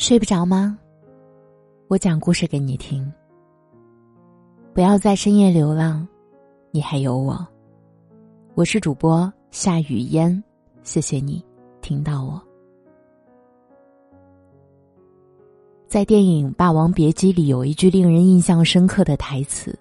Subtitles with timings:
[0.00, 0.78] 睡不着吗？
[1.88, 3.06] 我讲故事给你听。
[4.72, 6.08] 不要在深夜流浪，
[6.70, 7.46] 你还有我。
[8.54, 10.42] 我是主播夏雨嫣，
[10.82, 11.44] 谢谢你
[11.82, 12.40] 听到我。
[15.86, 19.78] 在电影《霸王别姬》里有一句令人印象深刻的台词：“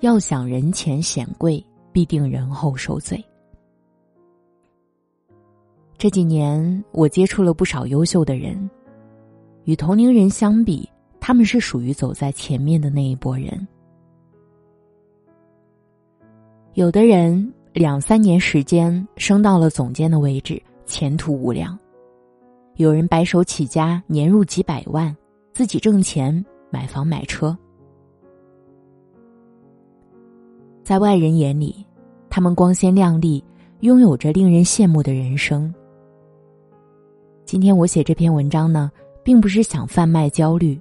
[0.00, 3.24] 要想人前显贵，必定人后受罪。”
[5.98, 8.70] 这几年，我接触了不少优秀的人。
[9.64, 10.88] 与同龄人相比，
[11.18, 13.66] 他们是属于走在前面的那一波人。
[16.74, 21.76] 有的人两三年时间升到了总监的位置，前途无量；
[22.76, 25.14] 有人白手起家，年入几百万，
[25.52, 27.58] 自己挣钱买房买车。
[30.84, 31.84] 在外人眼里，
[32.30, 33.42] 他们光鲜亮丽，
[33.80, 35.74] 拥有着令人羡慕的人生。
[37.48, 40.78] 今天我写这篇文章呢，并不是想贩卖焦虑，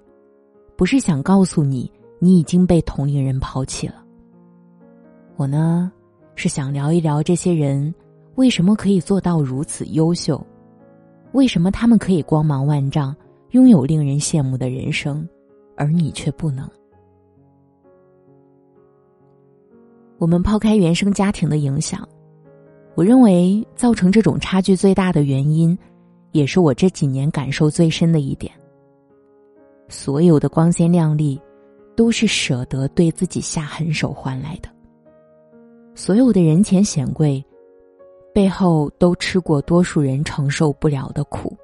[0.76, 4.04] 不是想告诉你你已经被同龄人抛弃了。
[5.38, 5.90] 我呢，
[6.36, 7.96] 是想聊一聊这些人
[8.36, 10.46] 为什么可以做到如此优秀，
[11.32, 13.16] 为什么他们可以光芒万丈，
[13.52, 15.26] 拥有令人羡慕的人生，
[15.78, 16.70] 而你却不能。
[20.18, 22.06] 我们抛开原生家庭的影响，
[22.94, 25.80] 我认为造成这种差距最大的原因。
[26.38, 28.54] 也是我这几年感受最深的一点。
[29.90, 31.42] 所有的光鲜亮丽，
[31.96, 34.70] 都是舍得对自己下狠手换来的。
[35.96, 37.44] 所有的人前显贵，
[38.36, 41.58] 背后都吃过多数人承受不了的苦。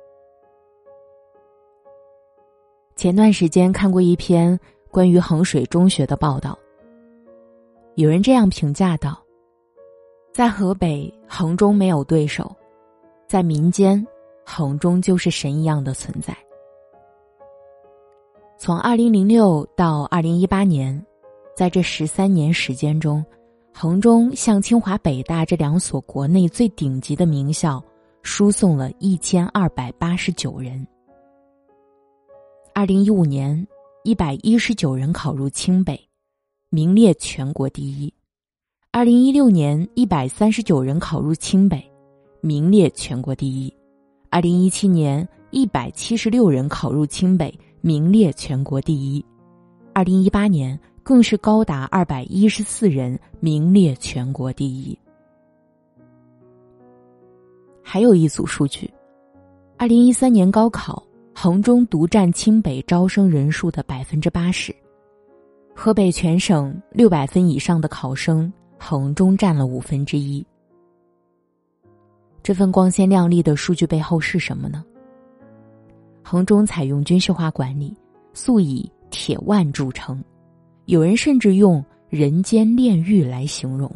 [2.95, 6.57] 前段时间看过一篇关于衡水中学的报道，
[7.94, 9.21] 有人这样评价道
[10.33, 12.55] ：“在河北衡中没有对手，
[13.27, 14.03] 在民间。”
[14.45, 16.36] 衡中就是神一样的存在。
[18.58, 21.03] 从二零零六到二零一八年，
[21.56, 23.25] 在这十三年时间中，
[23.73, 27.84] 衡中向清华、北大这两所国内最顶级的名校
[28.22, 30.85] 输送了一千二百八十九人。
[32.73, 33.67] 二零一五年，
[34.03, 36.00] 一百一十九人考入清北，
[36.69, 38.09] 名列全国第一；
[38.91, 41.84] 二零一六年，一百三十九人考入清北，
[42.40, 43.73] 名列全国第一。
[44.33, 49.23] 二零一七年，一百七十六人考入清北，名列全国第一；
[49.94, 54.97] 二零一八年，更是高达二百一十四人，名列全国第一。
[57.83, 58.91] 还有一组数据：
[59.77, 61.03] 二零一三年高考，
[61.35, 64.73] 衡中独占清北招生人数的百分之八十；
[65.75, 70.43] 河北全省六百分以上的考生，衡中占了五分之一。
[72.43, 74.83] 这份光鲜亮丽的数据背后是什么呢？
[76.21, 77.95] 衡中采用军事化管理，
[78.33, 80.21] 素以铁腕著称，
[80.85, 83.89] 有人甚至用“人间炼狱”来形容。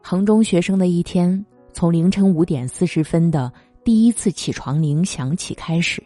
[0.00, 1.44] 衡中学生的一天
[1.74, 3.52] 从凌晨五点四十分的
[3.84, 6.02] 第一次起床铃响起开始，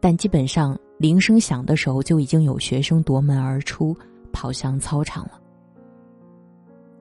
[0.00, 3.94] 但基本上铃声响的时候就已经有学生夺门而出，
[4.32, 5.32] 跑向操场了。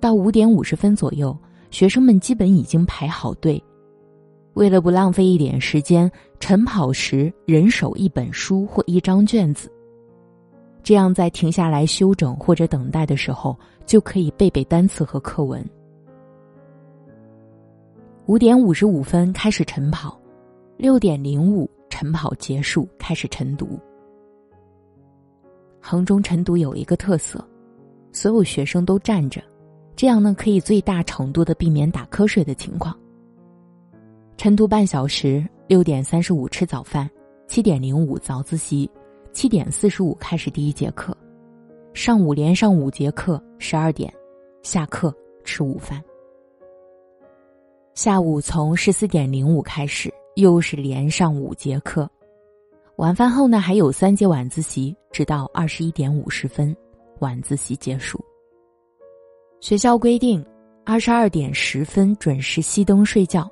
[0.01, 1.34] 到五点五十分左右。
[1.69, 3.61] 学生们基本已经排好队，
[4.53, 9.72] 为了不浪费一点时间，晨跑时人手一本书或一张卷子，
[10.81, 15.63] 这样在停下来休整或者等待的时候，就可以背背单词和课文。
[18.25, 20.19] 五点五十五分开始晨跑，
[20.78, 23.79] 六点零五晨跑结束，开始晨读。
[25.79, 27.45] 衡中晨读有一个特色，
[28.11, 29.41] 所有学生都站着。
[29.97, 32.96] 这样呢，可以最大程度的避免打瞌睡的情况。
[34.38, 37.09] 晨读半小时，六点三十五吃早饭，
[37.47, 38.88] 七点零五早自习，
[39.34, 41.18] 七点四十五开始第一节课，
[41.96, 44.13] 上午连上五节课，十二点
[44.62, 45.12] 下课
[45.44, 46.00] 吃午饭。
[47.96, 52.08] 下午从十四点零五开始，又是连上五节课，
[52.97, 56.78] 晚饭后呢还有三节晚自习，直到二十一点五十分，
[57.17, 58.23] 晚自习结束。
[59.59, 60.46] 学校规定，
[60.86, 63.50] 二十二点十分准时熄灯睡觉，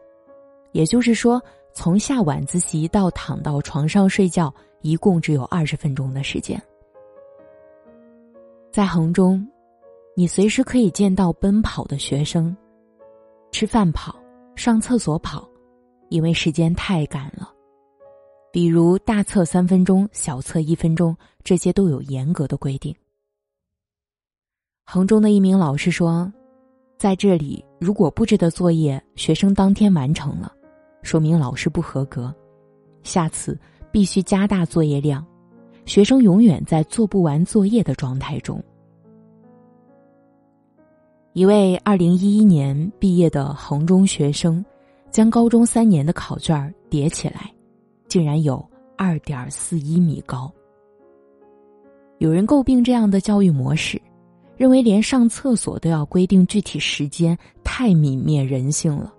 [0.72, 1.42] 也就是说，
[1.74, 6.62] 从下晚自习到躺到床上睡觉，一共只有二十分钟的时间。
[8.72, 9.46] 在衡中，
[10.16, 12.56] 你随时可以见到奔跑的学生，
[13.52, 14.16] 吃饭跑，
[14.56, 15.50] 上厕所跑，
[16.10, 17.52] 因为时间太赶了。
[18.52, 22.96] 比如大测三分钟，小测一分钟，这些都有严格的规定。
[24.87, 26.31] 衡中的一名老师说
[26.95, 30.53] ：“在这里，如果布置的作业学生当天完成了，
[31.01, 32.31] 说明老师不合格；
[33.01, 33.59] 下次
[33.91, 35.25] 必须加大作业量，
[35.85, 38.63] 学生永远在做不完作业的状态中。
[41.33, 44.63] 一位二零一一年毕业的衡中学生，
[45.09, 47.51] 将高中三年的考卷叠起来，
[48.07, 48.63] 竟然有
[48.95, 50.49] 二点四一米高。
[52.19, 54.01] 有人诟病这样的教育模式，
[54.57, 59.13] 认为连上厕所都要规定具体时间，太泯灭人性了。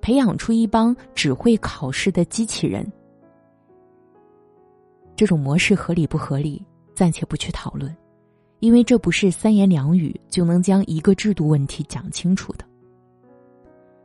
[0.00, 2.86] 培养出一帮只会考试的机器人，
[5.16, 6.62] 这种模式合理不合理，
[6.94, 7.96] 暂且不去讨论，
[8.60, 12.66] 因为这不是三言两语就能将一个制度问题讲清楚的。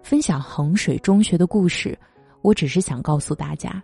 [0.01, 1.99] 分享衡水中学的故事，
[2.41, 3.83] 我只是想告诉大家，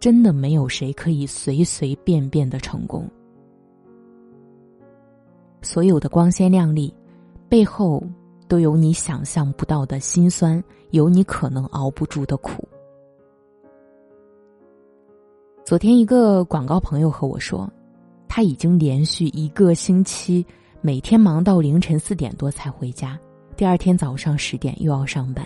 [0.00, 3.08] 真的没有谁可以随随便便的成功，
[5.62, 6.92] 所有的光鲜亮丽
[7.48, 8.02] 背后。
[8.48, 12.68] 都有你想象不到的辛酸，有你可能熬不住的苦。
[15.64, 17.66] 昨天一个广告朋友和我说，
[18.28, 20.44] 他已经连续一个星期
[20.82, 23.18] 每天忙到凌晨四点多才回家，
[23.56, 25.42] 第二天早上十点又要上班。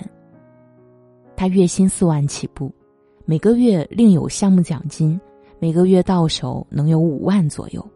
[1.37, 2.75] 他月薪四万起步，
[3.25, 5.21] 每个月另有项目奖金，
[5.61, 7.89] 每个月到手能有五万左右。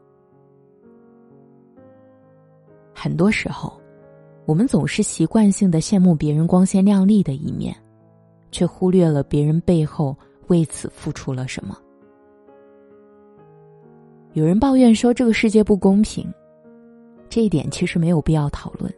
[3.02, 3.72] 很多时候。
[4.46, 7.74] 我们总是习惯性的羡慕别人光鲜亮丽的一面，
[8.50, 10.16] 却忽略了别人背后
[10.48, 11.78] 为此付出了什么。
[14.32, 16.26] 有人抱怨说这个世界不公平，
[17.28, 18.92] 这一点其实没有必要讨论，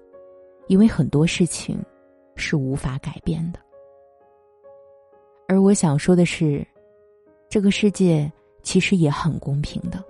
[0.69, 1.79] 因为很多事情
[2.35, 3.59] 是无法改变的。
[5.49, 6.67] 而我想说的是，
[7.51, 8.31] 这个世界
[8.63, 10.03] 其实也很公平的，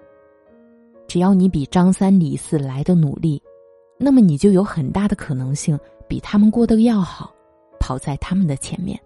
[1.09, 3.43] 只要你比张三李四来的努力。
[4.05, 5.79] 那么你就有很大的可能性
[6.09, 7.33] 比他们过得要好，
[7.79, 8.99] 跑在他们的前面。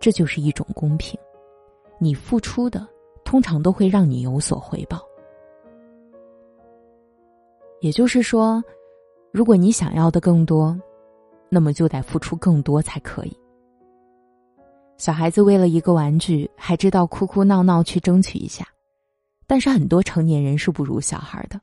[0.00, 1.20] 这就是一种公平，
[1.98, 2.88] 你付出的
[3.24, 5.02] 通常都会让你有所回报。
[7.80, 8.64] 也就是说，
[9.30, 10.74] 如果你想要的更多，
[11.50, 13.36] 那么就得付出更多才可以。
[14.96, 18.66] 小孩子为了一个玩具，还知道哭哭闹闹去争取一下，
[19.46, 21.60] 但是很多成年人是不如小孩的。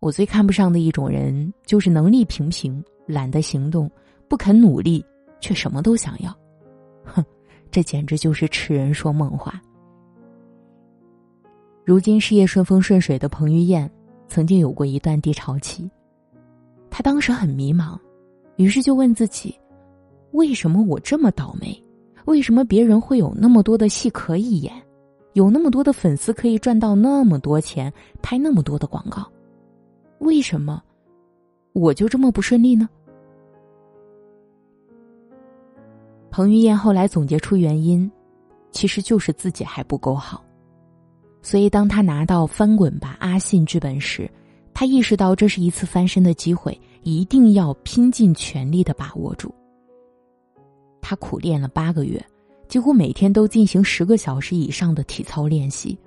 [0.00, 3.88] 我最看不上的一种人，就是能力平平、懒得行动、
[4.28, 5.04] 不肯努力，
[5.40, 6.34] 却什么都想要。
[7.04, 7.22] 哼，
[7.70, 9.60] 这简直就是痴人说梦话。
[11.84, 13.90] 如今事业顺风顺水的彭于晏，
[14.26, 15.90] 曾经有过一段低潮期。
[16.88, 17.98] 他当时很迷茫，
[18.56, 19.54] 于是就问自己：
[20.32, 21.78] 为什么我这么倒霉？
[22.24, 24.72] 为什么别人会有那么多的戏可以演，
[25.34, 27.92] 有那么多的粉丝可以赚到那么多钱，
[28.22, 29.30] 拍那么多的广告？
[30.20, 30.82] 为什么
[31.72, 32.88] 我就这么不顺利呢？
[36.30, 38.10] 彭于晏后来总结出原因，
[38.70, 40.44] 其实就是自己还不够好。
[41.42, 44.30] 所以，当他拿到《翻滚吧，阿信》剧本时，
[44.74, 49.52] 他意识到这是一次翻身的机会，一定要拼尽全力的把握住。
[51.00, 52.22] 他苦练了八个月，
[52.68, 55.98] 几乎每天都进行十个小时以上的体操练习，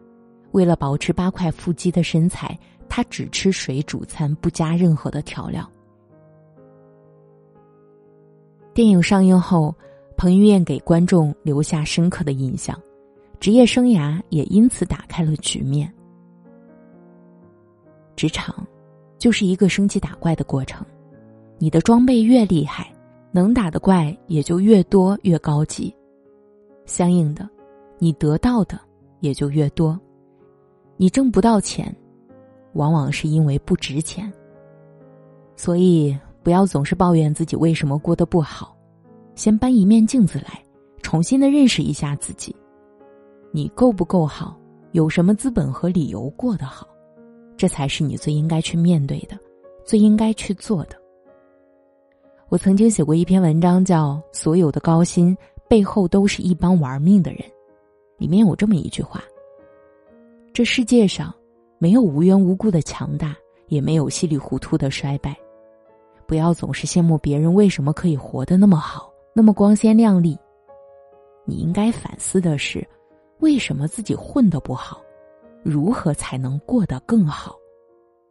[0.52, 2.58] 为了保持八块腹肌的身材。
[2.96, 5.68] 他只吃水煮餐，不加任何的调料。
[8.72, 9.74] 电影上映后，
[10.16, 12.80] 彭于晏给观众留下深刻的印象，
[13.40, 15.92] 职业生涯也因此打开了局面。
[18.16, 18.64] 职场
[19.18, 20.86] 就是一个升级打怪的过程，
[21.58, 22.94] 你的装备越厉害，
[23.32, 25.92] 能打的怪也就越多越高级，
[26.86, 27.50] 相应的，
[27.98, 28.80] 你得到的
[29.20, 30.00] 也就越多，
[30.96, 31.92] 你挣不到钱。
[32.74, 34.32] 往往是因为不值钱，
[35.56, 38.76] 所以不要总是抱怨自己为什么过得不好，
[39.36, 40.64] 先搬一面镜子来，
[41.02, 42.56] 重新的认识一下自己，
[43.52, 44.58] 你够不够好，
[44.92, 46.88] 有什么资本和理由过得好，
[47.56, 49.38] 这才是你最应该去面对的，
[49.86, 50.96] 最应该去做的。
[52.50, 55.36] 我曾经写过一篇文章，叫《所有的高薪
[55.68, 57.42] 背后都是一帮玩命的人》，
[58.18, 59.24] 里面有这么一句话：
[60.54, 61.34] 这世界上。
[61.84, 63.36] 没有无缘无故的强大，
[63.68, 65.36] 也没有稀里糊涂的衰败。
[66.26, 70.40] 不要总是羡慕别人为什么可以活得那么好，那么光鲜亮丽。
[71.44, 72.88] 你应该反思的是，
[73.40, 75.02] 为什么自己混得不好，
[75.62, 77.54] 如何才能过得更好？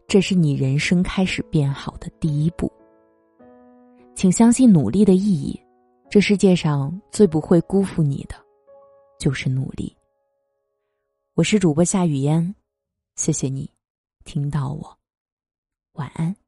[0.08, 2.72] 这是你人生开始变好的第一步。
[4.14, 5.60] 请相信努力的意义。
[6.08, 8.34] 这世界上最不会辜负你的，
[9.18, 9.94] 就是努力。
[11.34, 12.54] 我是主播夏雨嫣。
[13.14, 13.70] 谢谢你，
[14.24, 14.98] 听到我，
[15.92, 16.41] 晚安。